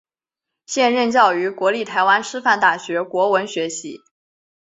[0.65, 3.99] 现任教于国立台湾师范大学国文学系。